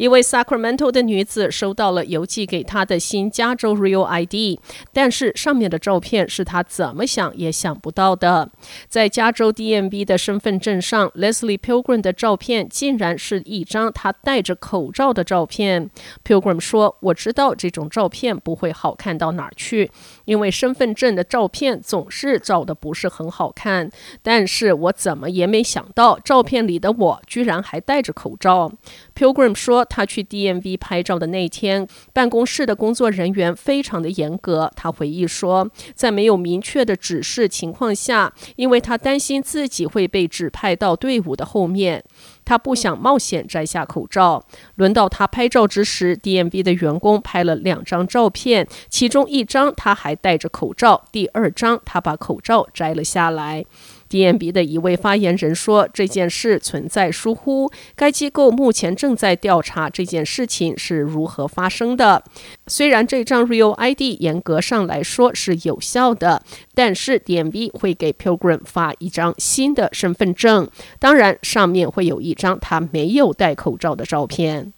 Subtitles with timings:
[0.00, 4.58] 一位 Sacramento 的女子收到了邮寄给她的新加州 Real ID，
[4.94, 8.50] 但是上面的照片是她怎么想也想不到的。
[8.88, 15.90] 在加州 DMV 的身份证上，Leslie Pilgrim 的照片竟然是一张她戴着口罩的照片。
[16.24, 19.90] Pilgrim 说：“我知道这种照片不会好看到哪儿去，
[20.24, 23.90] 因为身份证的照片总是照得不是很好看。
[24.22, 28.72] 但是我怎么也没想到，照片里的我居然还戴着口罩。”
[29.14, 29.86] Pilgrim 说。
[29.90, 34.72] 他去 DMV 拍照的那天，办公室的工作人员非常的严格。
[34.74, 42.02] 他回忆说，在没有明确的指示情况下，因为他担心自己会被指派到队伍的后面，
[42.44, 44.46] 他不想冒险摘下口罩。
[44.76, 53.64] 轮到他拍照之时，DMV 的员工拍了两张照片，其中一张他还戴着口罩，第二张他把口罩摘了下来。
[54.10, 62.24] DMV 的一位发言人说：“这件事存在疏忽，该机构目前正在调查这件事情是如何发生的。
[62.66, 66.42] 虽然这张 Real ID 严格上来说是有效的，
[66.74, 74.72] 但是 DMV 会给 Pilgrim 发一张新的身份证，当然上面会有一张他没有戴口罩的照片。”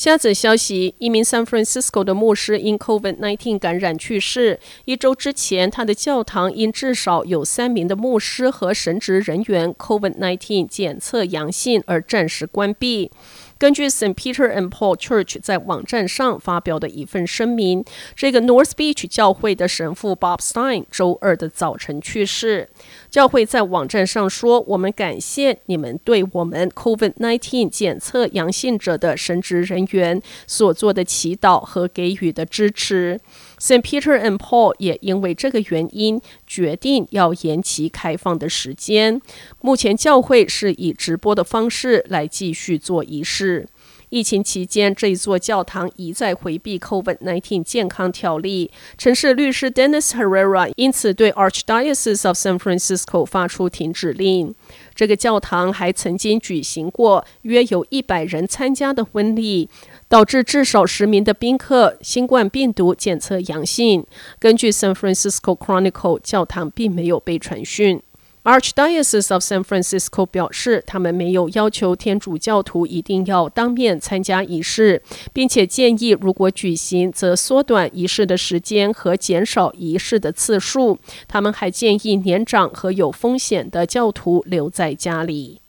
[0.00, 4.58] 下则消息：一名 San Francisco 的牧师因 COVID-19 感染去世。
[4.86, 13.10] 一周之前，他的教堂因至少有三名的牧师和神职人员 COVID-19 检测阳性而暂时关闭。
[13.58, 14.14] 根据 St.
[14.14, 17.84] Peter and Paul Church 在网站上发表的一份声明，
[18.16, 22.70] 这个 North Beach 教会的神父 Bob Stein 周二的早晨去世。
[23.10, 33.18] 教会在网站上说：“我们感谢你们对我们 COVID-19 检测阳性者的神职人员所做的祈祷和给予的支持。”
[33.58, 33.82] St.
[33.82, 39.20] Peter and Paul 也因为这个原因决定要延期开放的时间。
[39.60, 43.68] 目前教会是以直播的方式来继续做仪式。
[44.10, 48.70] 疫情期间，这一座教堂一再回避 COVID-19 健康条例。
[48.98, 54.54] 城市律师 Dennis Herrera 因此对 Archdiocese of San Francisco 发出停止令。
[54.94, 59.68] 这个教堂还曾经举行过约有一百人参加的婚礼。
[60.10, 64.04] 导致至少十名的宾客新冠病毒检测阳性。
[64.40, 68.02] 根据 San Francisco Chronicle，教堂并没有被传讯。
[68.42, 75.02] Archdiocese of San Francisco 表示，他们没有要求天主教徒一定要当面参加仪式，
[75.34, 80.98] 并且建议如果举行，则缩短仪式的时间和减少仪式的次数。
[81.28, 85.59] 他们还建议年长和有风险的教徒留在家里。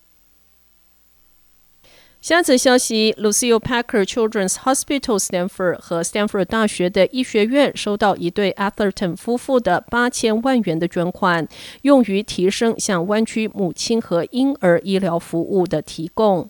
[2.21, 11.47] 下则消息：Lucile Packard Children's Hospital Stanford 和 Stanford 大学的医学院收到一对 Atherton 夫妇的八千万元的捐款，
[11.81, 16.47] 用于提升向湾区母亲和婴儿医疗服务的提供。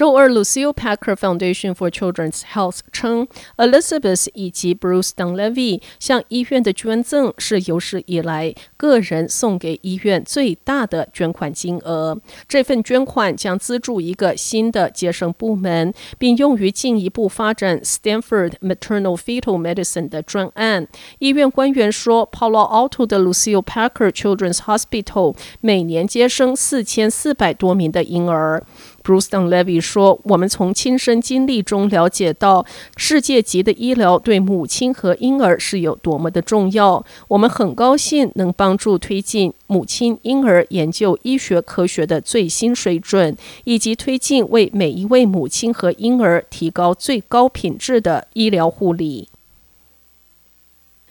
[0.00, 3.28] 周二，Lucille Packer Foundation for Children's Health 称
[3.58, 12.18] ，Elizabeth 以及 Bruce Dunleavy 向医院的捐赠是有史以来个人送给医院最大的捐款金额。
[12.48, 20.88] 这份捐款将资助一个新的接生部门，并用于进一步发展 Stanford Maternal Fetal Medicine 的专案。
[21.18, 28.64] 医院官员说，Palo Alto 的 Lucille Packer Children's Hospital 每年接生四千四百多名的婴儿。
[29.10, 32.64] Bruce Dun Levy 说：“我们从亲身经历中了解到，
[32.96, 37.04] 世界级的医疗对母亲和婴儿是有多么的重要。
[37.26, 49.29] 我们很高兴能帮助推进母亲婴儿研究医学科学的最新水准，以及推进为每一位母亲和婴儿提高最高品质的医疗护理。”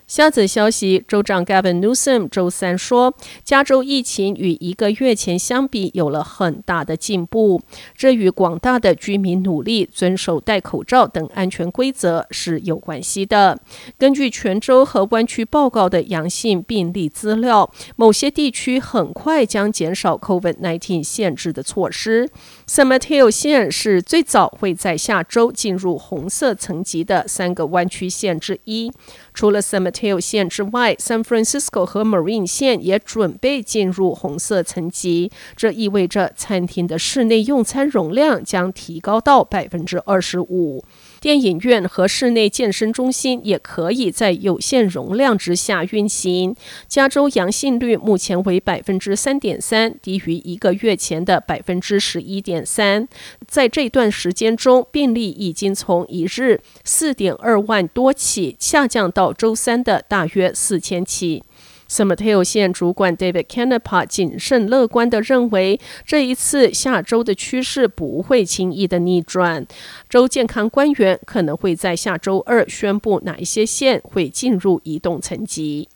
[0.09, 3.13] 下则消息，州长 Gavin Newsom 周三说，
[3.43, 7.61] 加州疫情与一个月前相比有了很大的进步，
[7.95, 13.59] 这与广大的居民努力遵守戴口罩等安全规则是有关系的。
[13.99, 22.27] 根据全州和湾区报告的阳性病例资料，某些地区很快将减少 COVID-19 限制的措施。
[22.67, 28.91] San Mateo 县是最早会在下周进入红色层级的三个湾区县之一，
[29.39, 35.31] 除了 San Mateo Mateo 县之外，San Francisco 和 Marin 县也准备进入红色层级。
[35.55, 40.83] 这意味着餐厅的室内用餐容量将提高到百分之二十五。
[41.19, 46.55] 电影院和室内健身中心也可以在有限容量之下运行。
[46.87, 53.05] 加州阳性率目前为百分之三点三，低于一个月前的百分之十一点三。
[53.45, 61.43] 在这段时间中，病例已经从一日四点二万多起下降到周三的大约四千起。
[61.87, 69.65] s a m a t e o 县主管 David Canapa 谨慎乐观地认为，这一次下周的趋势不会轻易的逆转。
[70.07, 75.89] 州健康官员可能会在下周二宣布哪一些县会进入移动层级。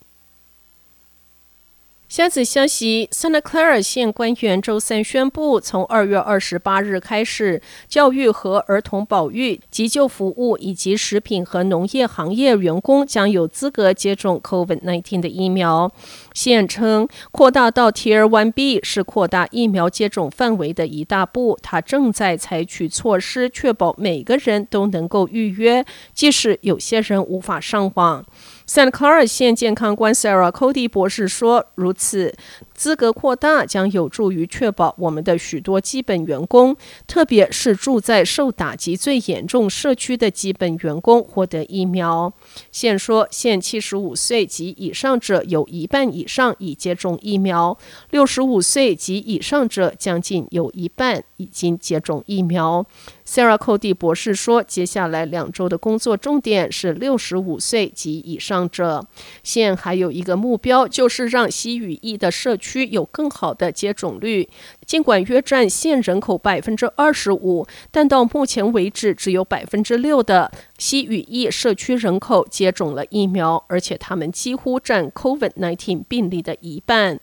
[2.13, 15.91] 下子消息，Santa Clara 县官员周三宣布，从二月二十八日开始，教育和儿童保育、急救服务以及食品和农业行业员工将有资格接种 COVID-19 的疫苗。
[16.35, 21.57] 县称，扩大到 Tier 1B 是扩大疫苗接种范围的一大步。
[21.63, 25.83] 他正在采取措施，确保每个人都能够预约，
[26.13, 28.23] 即使有些人无法上网。
[28.67, 32.33] Santa Clara 县健康官 Sarah Cody 博士说：“如此。”
[32.73, 36.75] 资格扩大将有助于确保我们的许多基本员工，
[37.07, 42.33] 特别是住在受打击最严重社区的基本员工获得疫苗。
[42.71, 47.77] 现说，现七十五岁及以上者有一半以上已接种疫苗，
[48.09, 52.85] 六十五岁及以上者将近有一半已经接种疫苗。
[53.33, 59.07] Sarah Cody 博士说，接下来两周的工作重点是六十五岁及以上者。
[59.41, 62.85] 县还有一个目标，就是让西语裔的社区。
[62.85, 64.47] 有更好的接种率，
[64.85, 77.19] 尽管约占县人口百分之二十五，但到目前为止，只有百分之六的西语裔社区人口接种了疫苗，而且他们几乎占 COVID-19 病例的一半。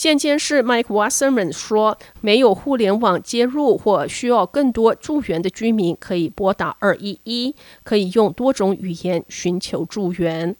[0.00, 10.54] 现监事 Mike Wasserman 说：“没有互联网接入或需要更多助援的居民，可以拨打二一一，可以用多种语言寻求助援。”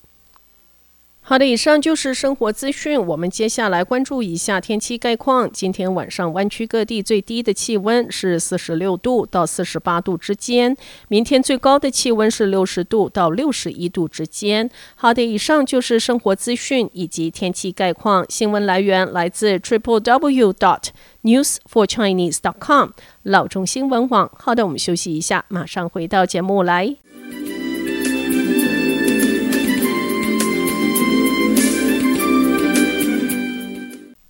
[1.29, 2.99] 好的，以上就是生活资讯。
[2.99, 5.47] 我们接下来关注一下天气概况。
[5.53, 10.75] 今天晚上湾区各地最低的气温是四十六度到四十八度之间，
[11.09, 14.71] 明天最高的气温是六十度到六十一度之间。
[14.95, 18.25] 好的，以上就是生活资讯以及天气概况。
[18.31, 20.85] 新闻来源来自 triple w dot
[21.25, 22.93] news for chinese dot com
[23.25, 24.31] 老中新闻网。
[24.35, 26.97] 好的，我们休息一下，马上回到节目来。